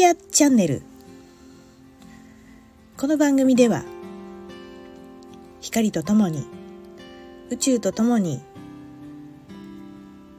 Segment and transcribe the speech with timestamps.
[0.00, 0.80] リアチャンネル
[2.96, 3.84] この番組では
[5.60, 6.46] 光とともに
[7.50, 8.40] 宇宙とともに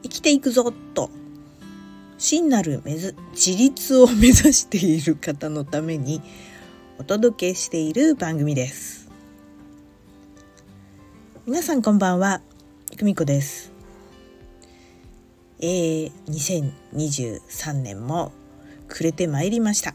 [0.02, 1.10] 生きていくぞと
[2.18, 6.20] 真なるめず自立を目指している方のために
[6.98, 9.08] お届けしている番組です。
[11.46, 12.42] 皆さんこんばんは
[12.90, 13.70] 久美子です。
[15.60, 18.32] えー、2023年も
[18.92, 19.94] 暮れてまいりました。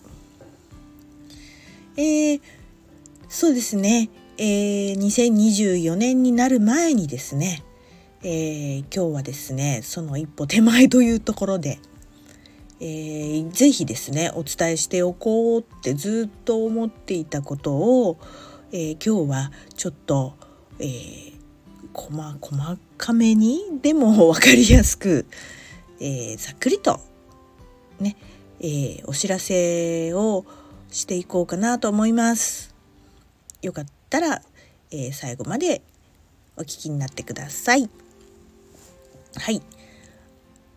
[1.96, 2.42] えー、
[3.30, 4.10] そうですね。
[4.38, 7.64] えー、2024年になる前にですね、
[8.24, 11.80] えー、今日はですねその一歩手前というところで
[12.80, 18.20] えー、ぜひですねお伝えしておこうってずっと思っていたことを、
[18.72, 20.36] えー、今日はちょっと、
[20.80, 21.34] えー、
[21.94, 25.26] 細細かめにでも分かりやすく、
[26.00, 27.00] えー、ざっくりと
[28.00, 28.16] ね、
[28.60, 30.46] えー、お知らせを
[30.90, 32.74] していこうかなと思います。
[33.62, 34.42] よかったら、
[34.92, 35.82] えー、最後まで
[36.56, 37.90] お聞きになってください。
[39.36, 39.62] はい。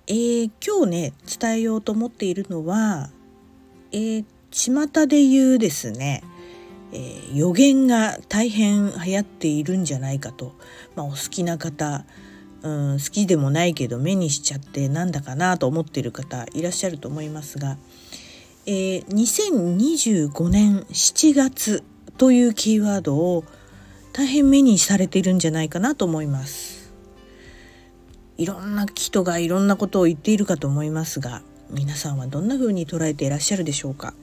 [0.07, 3.11] えー、今日ね伝えようと思っているのは、
[3.93, 6.25] えー、巷で言うですね、
[6.93, 10.53] えー、予言が大変流行っているんじゃないかと、
[10.97, 12.05] まあ、お好きな方、
[12.63, 17.79] うん、好きでもないけど目にしちゃってなんだかなと思っている方いらっしゃると思いますが、
[18.67, 21.83] えー、2025年7月
[22.19, 23.45] というキーワードを
[24.13, 26.81] 大変目にされているんじゃないかなと思います。
[28.41, 34.15] いろんな人がいろんなことを言っているかと思いますが皆さんはどんな風に捉えていらっしゃるでしょうか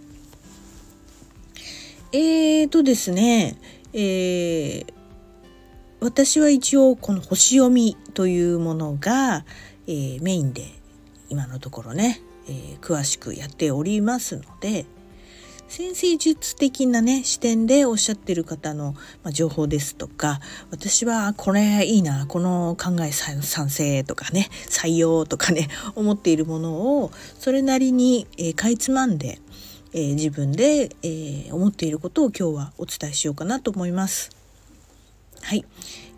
[2.11, 3.59] えーとですね、
[3.93, 4.93] えー、
[5.99, 9.45] 私は一応この星読みというものが、
[9.87, 10.63] えー、メインで
[11.29, 14.85] 今のところね、えー、詳しくやっておりますので
[15.67, 18.93] 先生術的なね視点でおっしゃってる方の、
[19.23, 20.39] まあ、情報ですとか
[20.71, 29.39] 私はこれいいなこの考え賛成とかね採用とかね思っているものをそれなりに、えー、かいつまんで、
[29.93, 34.46] えー、自分で、えー、思っていることを今日はお伝えしようかなと思います。
[35.41, 35.65] はい。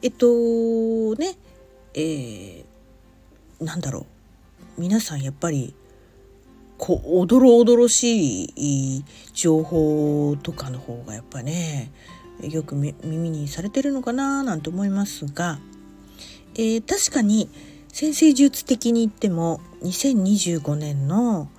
[0.02, 1.36] えっとね
[1.94, 4.08] えー、なんだろ
[4.78, 4.82] う。
[4.82, 5.74] 皆さんやっぱり
[6.78, 9.04] こうおどろおどろしい
[9.34, 11.92] 情報とかの方がやっぱね
[12.42, 15.60] よく耳にされてるのかななんて思いますが、
[16.56, 17.50] えー、確かに
[17.90, 21.50] 先生術的に言っても2025年の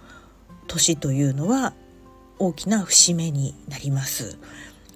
[0.66, 1.75] 年というのは
[2.38, 4.38] 大きな節目になります。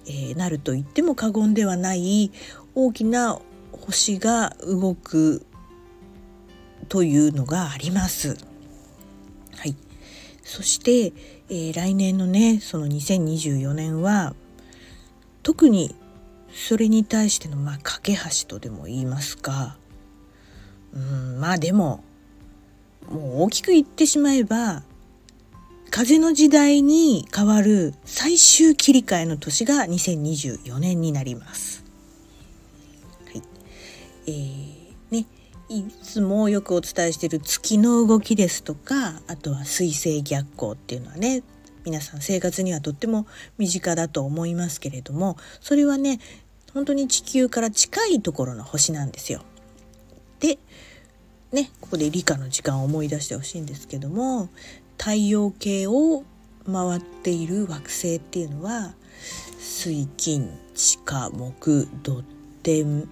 [0.07, 2.31] えー、なると言っても過言ではない
[2.73, 3.39] 大きな
[3.71, 5.45] 星が動く
[6.89, 8.37] というのがあります。
[9.55, 9.75] はい
[10.43, 11.13] そして、
[11.49, 14.35] えー、来年のねその2024年は
[15.41, 15.95] 特に
[16.53, 19.77] それに対してのまあ架け橋とでも言いますか
[20.93, 22.03] うんまあでも
[23.09, 24.83] もう大きく言ってしまえば
[25.95, 31.85] 風の時代に変わる最終切り替えの年が2024年になります。
[33.27, 33.41] はい
[34.27, 34.75] えー
[35.11, 35.25] ね、
[35.69, 41.43] いつもよくお伝えしている月の動きですとかあとは水星逆行っていうのはね
[41.85, 43.25] 皆さん生活にはとっても
[43.57, 46.19] 身近だと思いますけれどもそれはね
[46.73, 49.43] 本当に地球から近いところの星なんですよ。
[50.41, 50.59] で
[51.53, 54.49] ねここで理科の時間を思い出してほしいんですけども
[54.97, 56.23] 太陽系を
[56.65, 58.93] 回っている惑星っていうのは
[59.59, 62.23] 水金地下木土
[62.63, 63.07] 天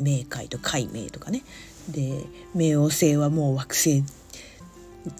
[0.00, 1.42] 冥界と海冥とかね。
[1.88, 2.24] で
[2.56, 4.02] 冥王星はもう惑星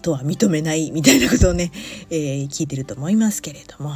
[0.01, 1.71] とは認めないみたいなことをね、
[2.09, 3.93] えー、聞いてると思いますけれども、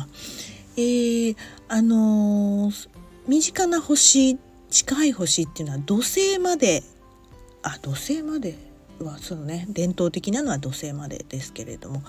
[0.77, 1.35] えー、
[1.67, 2.89] あのー、
[3.27, 4.37] 身近な星
[4.69, 6.83] 近い星っていうのは土星まで
[7.63, 8.55] あ土星まで
[9.05, 12.03] はそのね伝統的なのは土星までですけれども、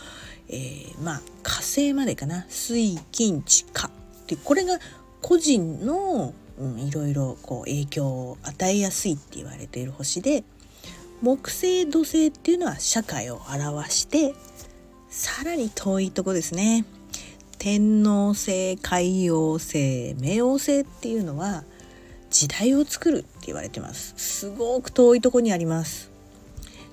[0.48, 2.46] えー、まあ火星までかな。
[2.48, 3.88] 水金地火。
[3.88, 3.90] っ
[4.26, 4.78] てこれが
[5.22, 10.44] 個人のうん、いろいろこう影響を与えやすいって言われている星で
[11.22, 14.34] 木星土星っていうのは社会を表して
[15.08, 16.84] さらに遠いとこですね。
[17.58, 21.64] 天王星海王星冥王星っていうのは
[22.30, 24.14] 時代を作るって言われてます。
[24.16, 26.09] すごく遠いとこにあります。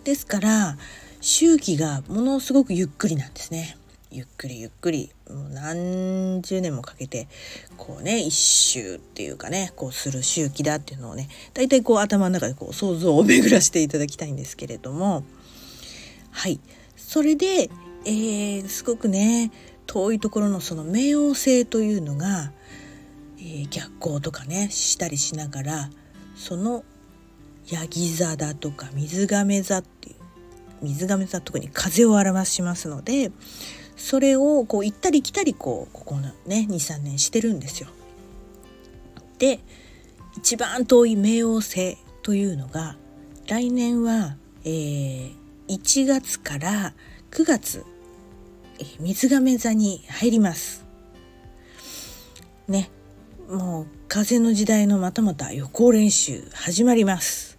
[0.07, 0.77] ですから
[1.19, 3.75] 周期がものすごくゆっくりなんですね。
[4.09, 7.27] ゆっくりゆっくりもう何十年もかけて
[7.75, 15.25] こうね一周っていうかねこうする周期だっていうのをね大体こう頭の中でこう想像を巡らしていただきたいんですけれども。
[16.31, 16.62] はい。
[16.95, 17.69] それで、
[18.06, 19.51] えー、すごくね
[19.88, 22.53] 遠いところのその冥王星というのが、
[23.39, 25.89] えー、逆行とかねしたりしながら
[26.38, 26.86] その
[27.69, 30.16] ヤギ座だとか水亀座っていう
[30.81, 33.31] 水亀座特に風を表しますので
[33.96, 37.90] それをこう行ったり来たりこうここのね23年してるんですよ。
[39.40, 39.60] で
[40.38, 42.96] 一番遠い冥王星というのが
[43.48, 45.34] 来年は、えー、
[45.68, 46.94] 1月から
[47.31, 47.86] 9月、
[48.80, 50.86] えー、水亀座に入ります。
[52.68, 52.92] ね
[53.50, 57.56] もう風の時代のまたまた予行練習始まります。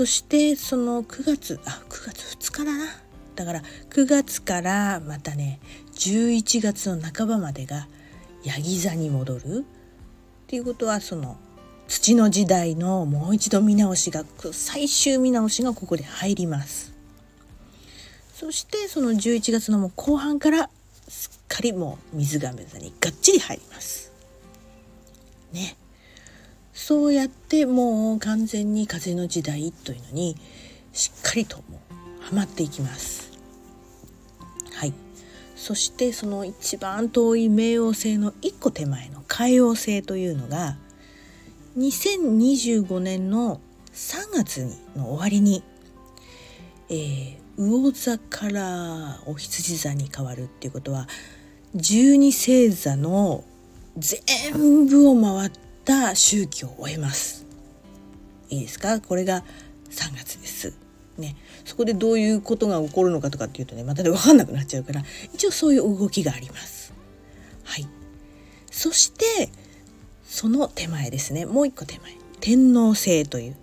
[0.00, 2.86] そしてその9月あ9月2日だな。
[3.36, 5.60] だから9月からまたね
[5.92, 7.86] 11月の半ばまでが
[8.42, 9.58] ヤギ座に戻る。
[9.58, 9.62] っ
[10.46, 11.36] ていうことはその
[11.86, 16.94] 土の時代のもう一度見直しが最終見直しがここで入ります。
[18.32, 20.70] そしてその11月のもう後半から
[21.08, 24.10] すっかりもう水亀座にがっちり入ります。
[25.52, 25.76] ね。
[26.72, 30.36] そうやってもう完全に風の時代というのに
[30.92, 31.80] しっかりとも
[32.20, 33.30] うはまっていきます。
[34.72, 34.94] はい。
[35.56, 40.76] そしてその一番遠い冥王星の一個手前の海王星というのが
[41.76, 43.60] 2025年の
[43.92, 45.62] 3月の終わりに、
[46.88, 51.08] えー、魚座からお羊座に変わるっていうことは
[51.76, 53.44] 12星座の
[53.98, 57.44] 全部を回ってた周期を終えます。
[58.48, 59.00] いいですか？
[59.00, 59.42] これが
[59.90, 60.72] 3月です。
[61.18, 61.34] ね、
[61.64, 65.02] そこでどういうことが起こるのかとかっていうとねまたで分かんなくなっちゃうから
[65.34, 66.94] 一応そういう動きがあります。
[67.64, 67.88] はい、
[68.70, 69.50] そして
[70.24, 73.56] その手前ですねもう一個手前天王星という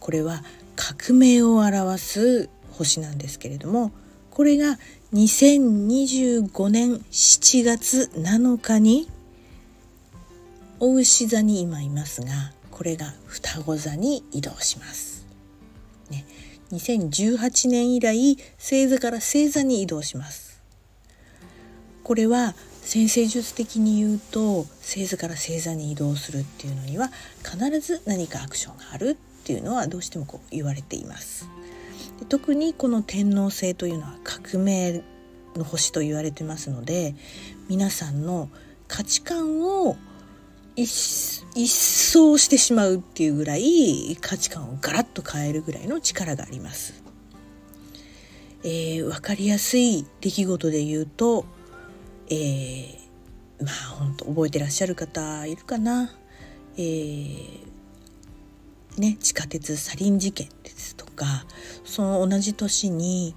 [0.00, 0.42] これは
[0.76, 3.90] 革命を表す星なんですけれども
[4.30, 4.78] これが
[5.14, 9.08] 2025年7月7日に
[10.80, 15.24] お牛座に今いますがこれが双子座に移動します。
[16.10, 16.26] ね、
[16.72, 20.60] 2018年以来星座から星座に移動します。
[22.02, 27.10] これは先生術的に言うと星座から星座に移動するっていうのには
[27.42, 29.14] 必ず何かアクションがあるっ
[29.46, 31.48] ていうのはどうしてもこう言われています。
[32.18, 35.02] で特にこの天王星というのは革命
[35.56, 37.14] の星と言われてますので
[37.68, 38.48] 皆さんの
[38.88, 39.96] 価値観を
[40.76, 47.02] 一掃してしまうっていうぐらい価値観をガラッと変えるぐらいの力があります。
[48.64, 51.44] えー、分かりやすい出来事で言うと
[52.30, 56.10] えー、まあ本当覚えてらっしゃる方いるかな、
[56.76, 57.60] えー、
[58.98, 61.44] ね、地下鉄サリン事件ですとか
[61.84, 63.34] その同じ年に、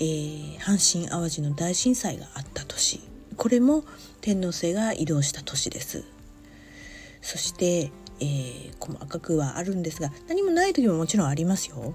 [0.00, 3.00] えー、阪神・淡路の大震災があった年
[3.36, 3.84] これも
[4.20, 6.17] 天皇制が移動した年です。
[7.20, 11.94] そして、えー、細かくはあるんですが何もない時ももちろんありますよ。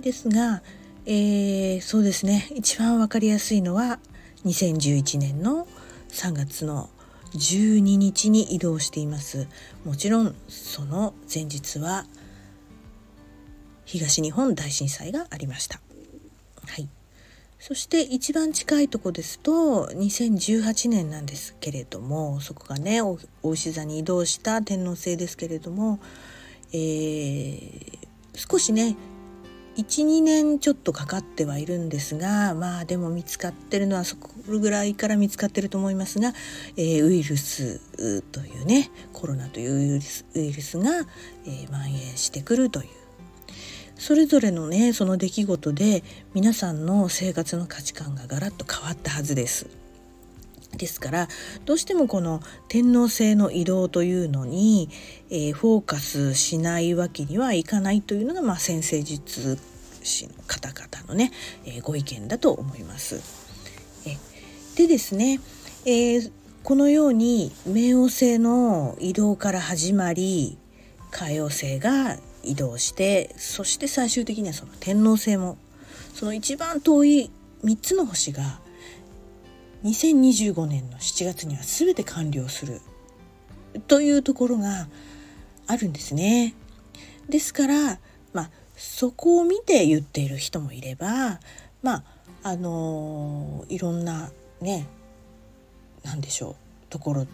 [0.00, 0.62] ですが、
[1.06, 2.48] えー、そうですね。
[2.54, 3.98] 一番分かりやすいのは
[4.44, 5.66] 2011年の
[6.10, 6.90] 3月の
[7.34, 9.48] 12日に移動しています。
[9.84, 12.06] もちろんその前日は
[13.84, 15.80] 東日本大震災がありました。
[16.66, 16.88] はい。
[17.58, 25.98] そして一番近いとこですと2018年なんですけれどもそこがねお牛座に移動した天皇制ですけれども、
[26.72, 27.98] えー、
[28.34, 28.96] 少しね
[29.76, 36.32] 12年ちょっとかかってはいるんですがまあでも見つかってるのはそこぐらいから見つかってると思いますが、
[36.76, 37.80] えー、ウイルス
[38.32, 40.90] というねコロナというウイルスウイルスが、
[41.44, 43.05] えー、蔓延してくるという
[43.98, 46.02] それぞれのねその出来事で
[46.34, 49.66] 皆さんの生活の価値観がガラッと変わったはずです。
[50.76, 51.28] ですから
[51.64, 54.90] どうしてもこの天皇制の移動というのに、
[55.30, 59.58] えー、フォーカスしないわけにはいかないというのが、まあ、先生術
[60.02, 61.32] 師の方々のね、
[61.64, 63.22] えー、ご意見だと思います。
[64.06, 64.16] え
[64.76, 65.40] でですね、
[65.86, 66.30] えー、
[66.62, 70.58] このように冥王星の移動から始まり
[71.10, 75.58] 海王星が移動してそして最終的にはその天王星も
[76.14, 77.30] その一番遠い
[77.64, 78.60] 3つの星が
[79.84, 82.80] 2025年の7月には全て完了する
[83.88, 84.88] というところが
[85.66, 86.54] あるんですね。
[87.28, 87.98] ですから
[88.32, 91.40] まあそこを見て言っている人もいれば
[91.82, 92.04] まあ
[92.42, 94.86] あのいろんなね
[96.04, 96.56] 何でしょう
[96.88, 97.26] ところ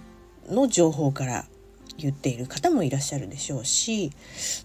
[0.48, 1.44] の情報から
[1.98, 4.10] 言っている方もいらっしゃるでしょうし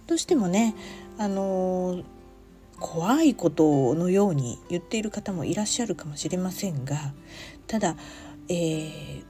[0.08, 0.76] どうしてもね
[1.18, 2.04] あの
[2.80, 6.96] 怖いことのように言っている方もいらっしゃるかもしれませんが
[7.66, 7.96] ただ、
[8.50, 9.24] えー、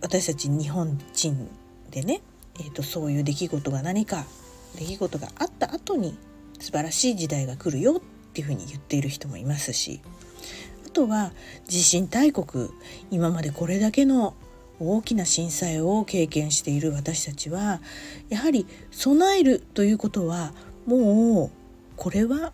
[0.00, 1.48] 私たち日本人
[1.90, 2.22] でね、
[2.60, 4.24] えーと、そういう出来事が何か
[4.76, 6.16] 出来事があった後に
[6.60, 8.00] 素晴らしい時代が来るよっ
[8.32, 10.00] ていうふうに言っている人もいますし
[10.86, 11.32] あとは
[11.66, 12.70] 地震大国
[13.10, 14.34] 今までこれだけの
[14.80, 17.80] 大きな震災を経験している私たちは
[18.28, 20.52] やはり備えるということは
[20.86, 21.50] もう
[21.96, 22.52] これは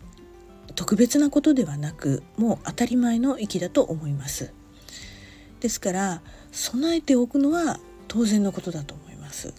[0.75, 4.53] 特別なことではなくもう当たり前の域だと思います。
[5.59, 9.53] ですから備えておくのは当然のことだと思います。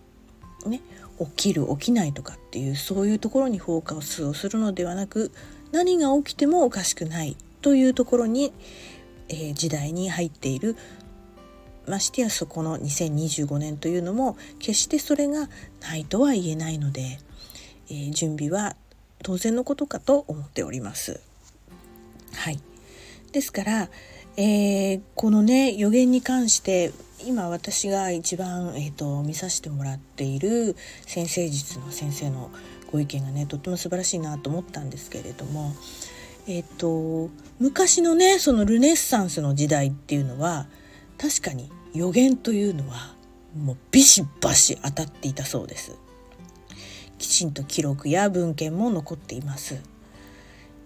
[0.66, 0.81] ね、
[1.19, 5.33] 起きる起きないとかっていうそういうところにフォーカスをするのではなく
[5.73, 8.52] 何が起きてもおかしくないというところに、
[9.28, 10.76] えー、時代に入っている
[11.86, 15.48] ましてやそこの2025年というのも決してそれが
[15.80, 17.18] ないとは言えないので、
[17.90, 18.76] えー、準備は
[19.22, 21.20] 当然のことかと思っております。
[22.34, 22.60] はい、
[23.32, 23.88] ですから、
[24.36, 26.92] えー、このね予言に関して
[27.24, 32.50] 今私が一番、えーと、見させてもらっている先生術の先生の
[32.90, 35.72] ご意見がねとっても素晴らしいなと思ったんですけれども、
[36.46, 40.66] えーと昔のねそのルネッサンスの時代っていうのは
[41.23, 43.14] 確かに予言というのは
[43.57, 45.97] もうビシバシ当たっていたそうです。
[47.17, 49.81] きちんと記録や文献も残っています、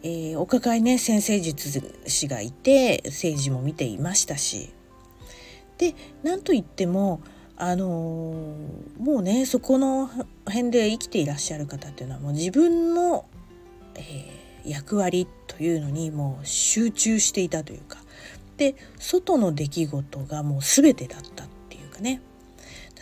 [0.02, 4.68] えー、お抱えね先生術師がいて政治も見ていましたし。
[5.78, 7.22] で何と言っても
[7.56, 10.06] あのー、もうねそこの
[10.46, 13.24] 辺で生きていらっしゃる方っていうのはもう自分の、
[13.94, 17.98] えー、役割というのにもう集中していたというか
[18.56, 22.20] で外の出来事がもう全てだったっていうかね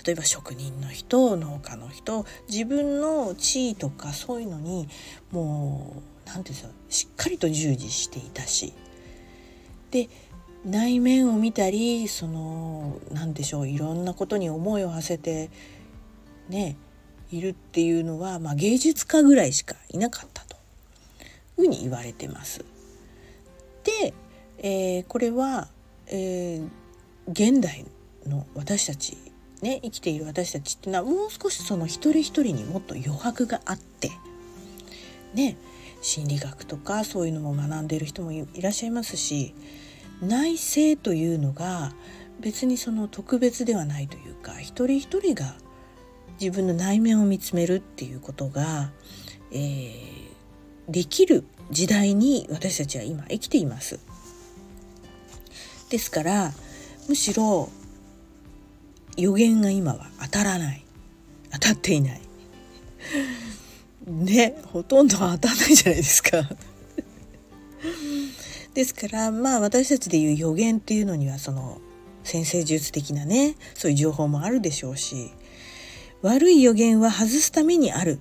[0.04, 4.88] 例えば職人の人農家の人自分の地位とかそういうのに
[5.30, 8.74] もう何て言うんですかしっかりと従事していたし
[9.90, 10.08] で
[10.64, 15.50] 内面を見たりその何でしょういろんなことに思いを馳せて
[16.48, 16.76] ね
[17.30, 20.60] いるっていうのは、まあ、芸術家ぐらいしかいなかったという
[21.56, 22.64] ふうに言われてます。
[23.84, 24.14] で
[24.66, 25.68] えー、これは、
[26.06, 26.68] えー、
[27.28, 27.84] 現代
[28.26, 29.18] の私たち
[29.60, 34.10] ね生きている私たちっていうのはもう少しその一人一人にもっと余白があって
[35.34, 35.58] ね
[36.00, 39.54] 心理学とかそういうのも学んでいる人もいらっしゃいますし
[40.22, 41.92] 内省というのが
[42.40, 45.54] 別にその特別ではないというか一人一人が
[46.40, 48.92] 自分の内面を見つめるっていうことが、
[49.52, 49.90] えー、
[50.88, 54.00] できる時代に私たちは今生きています。
[55.90, 56.52] ですから
[57.08, 57.68] むしろ
[59.16, 60.84] 予言が今は当たらない。
[61.52, 62.20] 当たっていない。
[64.06, 66.48] ねほとんど当たんないじゃないですか。
[68.74, 71.80] ですからまあ私たちでいう予言っていうのにはその
[72.24, 75.30] 先生術的なねそういう情報もあるでしょうし
[76.22, 78.18] 悪い予言は外すためにある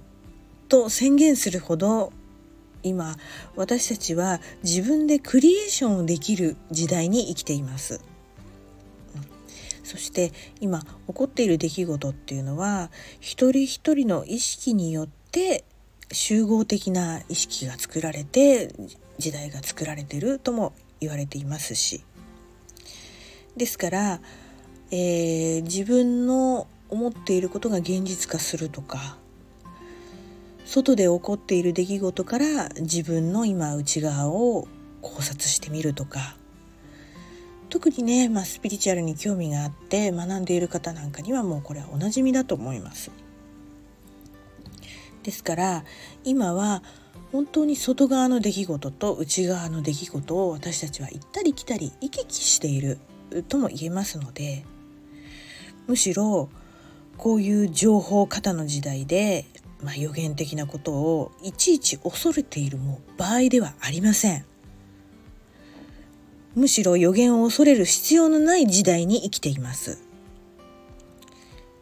[0.68, 2.12] と宣言するほど
[2.84, 3.16] 今
[3.56, 8.02] 私たちは自分でクリエーションをできる時代に生きています。
[9.84, 15.66] そして今起こっている出来事っていうのは一人一人の意識によって
[16.12, 18.74] 集合的な意識が作られて
[19.18, 22.04] 時代が作られているとも言われていますし
[23.58, 24.20] ですから、
[24.90, 29.18] えー、自分の思っていることが現実化するとか
[30.66, 34.68] 外で起こっている出来事から自分の今内側を
[35.02, 36.36] 考察してみるとか
[37.70, 43.12] 特にね、まあ、スピリチュアルに興味があって学んでいる方なんかにはもうこれはおなじみだと思います。
[45.24, 45.84] ですから
[46.24, 46.84] 今は
[47.32, 53.00] 本当に外側の出来事と内側の出来事を私たちは行ったり来たり行き来している
[53.48, 54.66] とも言えますので
[55.88, 56.50] むしろ
[57.18, 59.46] こういう情報型の時代で
[59.84, 64.46] まあ、予言的なことをいちいち恐れているも場合ではありません。
[66.56, 70.02] むしろ予言を恐れる必要のない時代に生きています。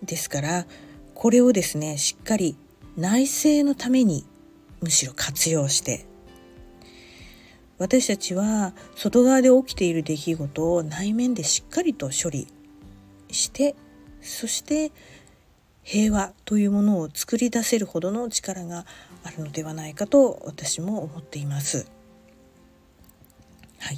[0.03, 0.65] ですから
[1.13, 2.57] これをですねしっかり
[2.97, 4.25] 内政のために
[4.81, 6.07] むしろ活用して
[7.77, 12.47] 私たちは外側で起きている出来事を内面でしっかりと処理
[13.29, 13.75] して
[14.21, 14.91] そして
[15.83, 18.85] 平和というものを作り出せるほどの力が
[19.23, 21.87] あるのではないかと私も思っています。
[23.79, 23.97] はい、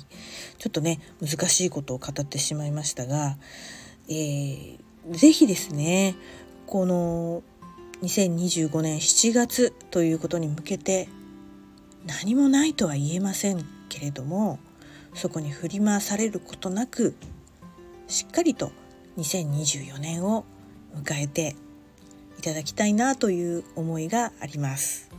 [0.58, 3.38] ちょっとね難しいことを語ってしまいましたが、
[4.08, 4.78] えー、
[5.12, 6.16] ぜひですね
[6.68, 7.44] この
[8.02, 11.10] 2025年7月ということに向けて
[12.06, 14.60] 何もないとは言えませんけれども
[15.14, 17.16] そこに振り回されることなく
[18.08, 18.72] しっかりと
[19.18, 20.46] 2024年を
[20.96, 21.56] 迎えて
[22.44, 25.10] ただきたいなという思いがあります。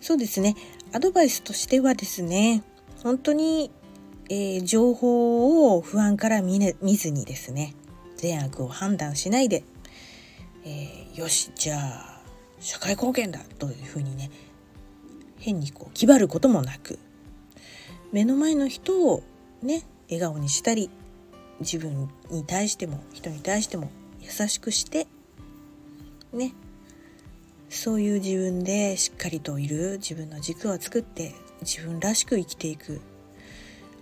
[0.00, 0.56] そうですね
[0.92, 2.64] アドバイスとしてはですね
[3.02, 3.70] 本当に、
[4.28, 7.74] えー、情報を不安から見,、ね、見ずにですね
[8.16, 9.62] 善悪を判断しないで、
[10.64, 12.20] えー、よしじゃあ
[12.60, 14.30] 社会貢献だというふうにね
[15.38, 16.98] 変にこう気張ることもなく
[18.12, 19.22] 目の前の人を
[19.62, 20.90] ね笑顔にしたり
[21.60, 23.90] 自分に対しても人に対しても
[24.38, 25.06] 優しくして
[26.32, 26.52] ね。
[27.68, 33.00] そういう自分でしっかりといる自分の軸を作って自分らしく生きていく。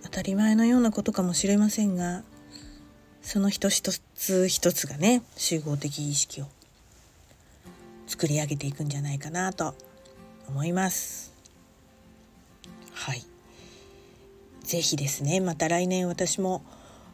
[0.03, 2.23] 当たり前のようなことかもしれませんが
[3.21, 6.45] その一つ一つがね集合的意識を
[8.07, 9.75] 作り上げていくんじゃないかなと
[10.47, 11.33] 思います。
[12.93, 13.23] はい。
[14.63, 16.63] 是非ですねまた来年私も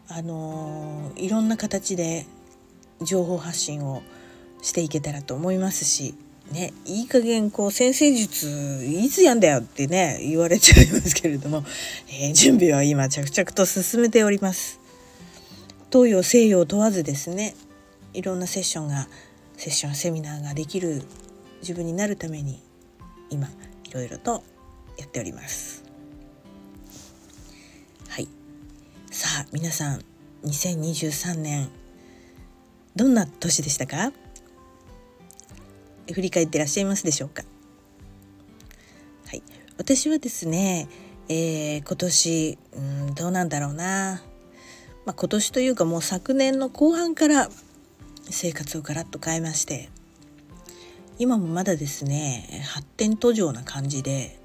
[0.08, 2.26] あのー、いろんな形で
[3.02, 4.02] 情報発信を
[4.62, 6.16] していけたらと思いますし
[6.52, 11.64] ね、いい加減こう先生術いつやんだよってね言われちゃいますけれども、
[12.08, 14.80] えー、準備は今着々と進めております。
[15.92, 17.56] 東洋西洋問わずですね
[18.14, 19.08] いろんなセッションが
[19.58, 21.04] セッションセミナーができる
[21.62, 22.62] 自分になるために
[23.30, 24.44] 今いろいろと
[24.98, 25.84] やっております。
[28.10, 28.28] はい。
[29.10, 30.02] さあ皆さん
[30.44, 31.70] 2023年
[32.96, 34.14] どんな年でしたか？
[36.12, 37.44] 振り返ってらっしゃいますでしょうか？
[39.28, 39.44] はい。
[39.78, 40.88] 私はですね、
[41.28, 44.22] えー、今年うんどうなんだろうな、
[45.06, 47.50] まあ、今年というかもう昨年の後半から
[48.30, 49.90] 生活をガラッと変えまして
[51.20, 54.40] 今もまだですね発展途上な感じで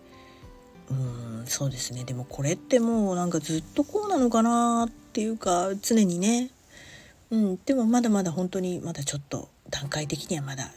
[0.90, 2.02] うんそうですね。
[2.04, 6.50] でもこれってもうなんかずっとこうなのかなっていうか常にね
[7.30, 10.72] うんでもまだまだ本当にまだちょっと段階的にはまだ本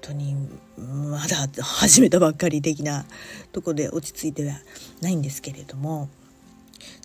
[0.00, 0.36] 当に
[0.76, 3.04] まだ始めたばっかり的な
[3.52, 4.54] とこで落ち着いては
[5.00, 6.08] ないんですけれども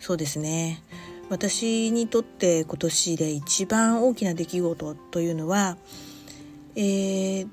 [0.01, 0.81] そうですね。
[1.29, 5.77] 私にとって今年で一番大きな出来事というのは、
[6.75, 7.47] えー、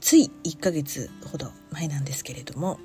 [0.00, 2.78] つい1ヶ月ほど前なんですけれども、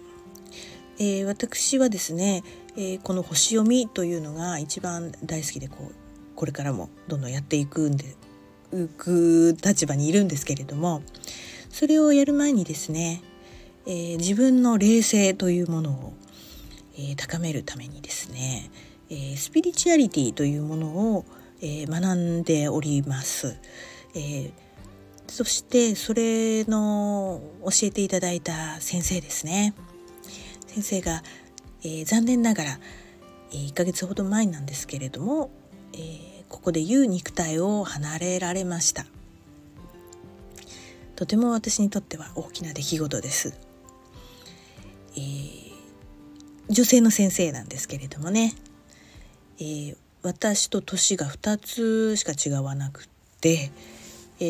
[0.98, 2.44] えー、私はですね、
[2.78, 6.05] えー、この星読みというのが一番大好きでこう
[6.36, 8.16] これからもどんどんやっていくんで
[8.74, 11.02] いく立場にいるんですけれども
[11.70, 13.22] それをやる前にですね、
[13.86, 16.14] えー、自分の霊性というものを、
[16.96, 18.70] えー、高めるためにですね、
[19.10, 21.26] えー、スピリチュアリティというものを、
[21.62, 23.58] え学んでおります。
[24.14, 24.52] え
[25.28, 29.74] そしてそれの教えていただいた先生ですね
[30.68, 31.24] 先生が、
[31.84, 32.80] え残念ながら、
[33.52, 35.50] え1ヶ月ほど前なんですけれども、
[35.98, 39.06] えここでいう肉体を離れられました
[41.16, 43.58] とても私にとっては大きな出来事です。
[45.16, 45.72] えー、
[46.70, 48.54] 女性の先生なんですけれどもね、
[49.60, 53.08] えー、私と年が2つしか違わなくっ
[53.40, 53.72] て、
[54.42, 54.44] え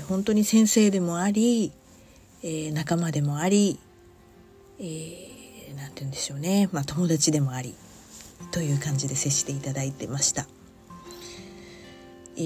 [0.00, 1.72] ー、本当に先生でもあり、
[2.42, 3.78] え仲間でもあり、
[4.78, 5.30] えー、
[5.90, 7.74] て言うんでしょうね、まあ、友達でもあり
[8.50, 10.46] という感じで接していただいてました。
[12.42, 12.44] え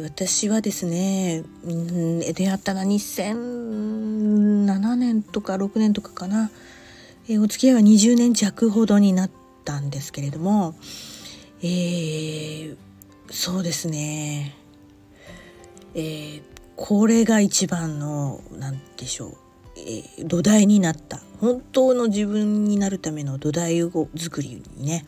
[0.00, 6.50] 私はですね、うん、出会ったのは2007年とか6年とかかな、
[7.28, 9.30] えー、お付き合いは20年弱ほどになっ
[9.66, 10.74] たんですけれども、
[11.60, 12.74] えー、
[13.28, 14.56] そうですね、
[15.94, 16.42] えー、
[16.76, 19.34] これが一番の何でしょう、
[19.76, 21.20] えー、土台になった。
[21.38, 23.80] 本当の自分になるための土台
[24.16, 25.06] 作りにね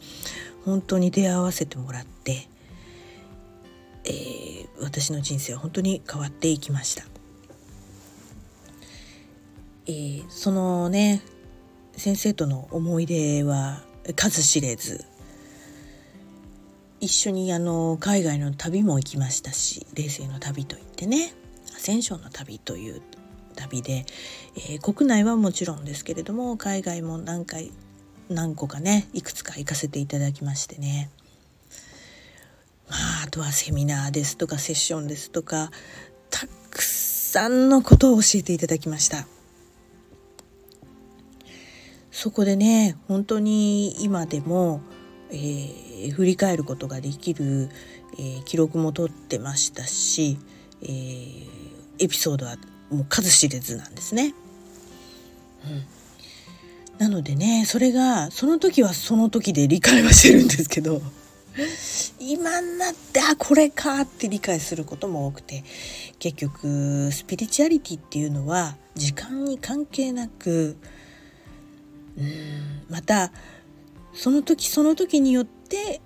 [0.64, 2.19] 本当に出会わせてもらって
[4.10, 7.04] えー、私の人生は本当に変わっていきました。
[9.86, 11.22] えー、そのね
[11.96, 13.82] 先生との思い出は
[14.16, 15.04] 数知れず
[17.00, 21.32] 一緒にあの海外の旅も行きましたし冷静の旅といってね
[21.74, 23.02] アセンションの旅という
[23.56, 24.04] 旅で、
[24.54, 27.72] えー、国内はもちろんですけれども海外も何回
[28.28, 31.10] 何個かねいくつか行かせていただきましてね
[32.90, 35.70] まあ、あとはセミナーですとかセッションですとか
[36.28, 39.26] たくさんのことを教えていただきました
[42.10, 44.80] そこでね本当に今でも、
[45.30, 47.70] えー、振り返ることができる、
[48.18, 50.36] えー、記録も取ってましたし、
[50.82, 51.48] えー、
[52.00, 52.56] エピソードは
[52.90, 54.34] もう数知れずなんですね。
[56.98, 61.00] うん、なのでねそれがその時はその時で理解はしてるんですけど
[62.20, 65.64] 今になってあこれかって理解することも多くて
[66.18, 70.76] 結局スピリチュアリティっていうのは時間に関係なく
[72.18, 73.32] うんまた
[74.12, 76.02] その時その時によって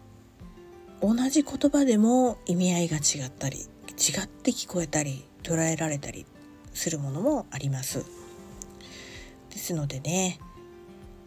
[1.01, 6.27] 同じ言葉でも意味合いが違ったり違って聞こえたり捉えられたり
[6.73, 8.05] するものもあります。
[9.51, 10.41] ですのでね、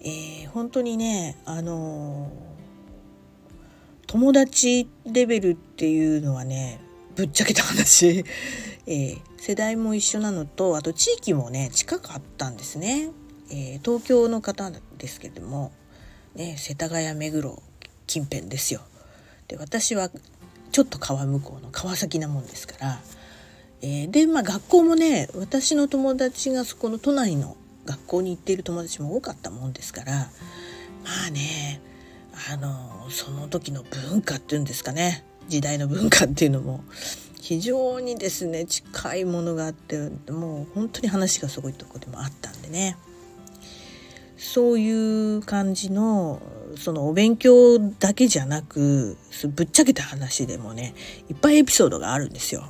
[0.02, 2.57] えー、本当にねあのー、
[4.08, 6.80] 友達レベルっていうのはね
[7.15, 8.24] ぶっちゃけた話、
[8.88, 13.10] えー、世代も一緒なのとあと地域もね近かったんですね。
[13.50, 15.72] え東京の方ですけども、
[16.36, 17.62] ね、世田谷目黒
[18.06, 18.82] 近辺ですよ。
[19.48, 20.10] で私は
[20.72, 23.02] ちょっと川向こうの川崎なもんですから、
[23.82, 30.30] えー、でまあ学校もね私の友達がそこの都内の学校に行っている友達も多かったもんですから
[31.04, 31.82] まあね
[32.52, 35.23] あのその時の文化っていうんですかね。
[35.47, 36.84] 時代の文化っていうのも。
[37.41, 42.97] 非常にですね近いものがあってもう本当に話がすごいとこでもあったんでね。
[44.38, 46.41] そういう感じの
[46.76, 49.17] そのお勉強だけじゃなく
[49.56, 50.93] ぶっちゃけた話でもね
[51.30, 52.69] いっぱいエピソードがあるんですよ。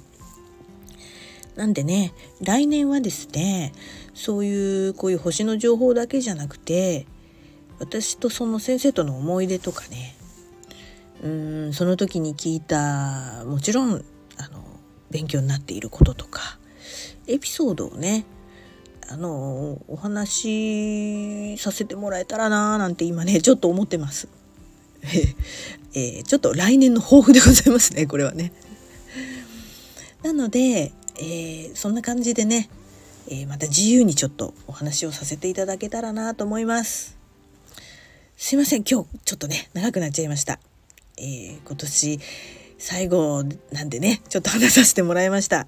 [1.55, 3.73] なんでね来年はですね
[4.13, 7.07] そういうこういう星の情報だけじゃなくて
[7.79, 10.15] 私とその先生との思い出とかね
[11.23, 14.03] うんその時に聞いたもちろん
[14.37, 14.63] あの
[15.09, 16.57] 勉強になっていることとか
[17.27, 18.25] エピソードをね
[19.09, 24.27] あのお話しさせてもらえたらなーなんて今ねちょっと思ってます。
[25.93, 28.51] えー、ちょっと来年の抱負でございますねこれはね。
[30.23, 32.69] なので、えー、そんな感じでね、
[33.29, 37.16] えー、また自由にちょっとお話をさせていただけたらなと思います。
[38.39, 40.59] すいません今日ちょっとね長くなっちゃいました。
[41.17, 42.19] えー、今年
[42.77, 45.65] 最後なんでねちょっと話させてもらいました。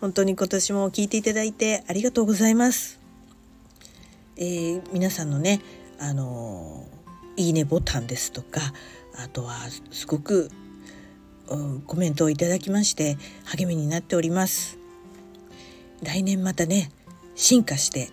[0.00, 2.98] 本当に今年も聞いていただいてありがとうございます。
[4.36, 5.60] えー、皆さんのね、
[6.00, 6.84] あの
[7.36, 8.60] いいねボタンですとか
[9.14, 9.54] あとは
[9.92, 10.50] すごく、
[11.46, 14.78] うん、コメントをいただきまして励みになっております。
[16.02, 16.90] 来年またね
[17.36, 18.10] 進化して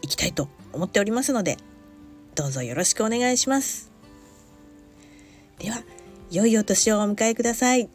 [0.00, 1.58] いきたいと思っておりますので
[2.38, 3.90] どうぞよろしくお願いします。
[5.58, 5.82] では
[6.30, 7.90] 良いお年をお迎えください。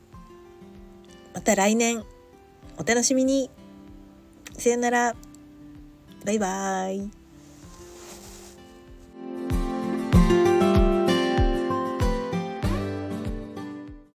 [1.33, 2.03] また来年
[2.77, 3.49] お楽しみに
[4.57, 5.15] さよなら
[6.25, 7.22] バイバーイ